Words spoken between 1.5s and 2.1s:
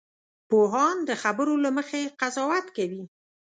له مخې